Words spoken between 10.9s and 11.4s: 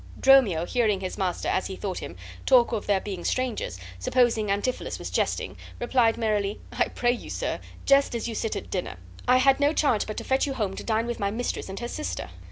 with my